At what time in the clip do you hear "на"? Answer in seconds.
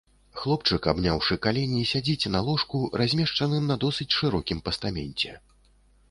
2.35-2.39, 3.73-3.77